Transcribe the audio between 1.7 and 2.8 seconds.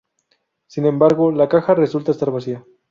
resulta estar vacía.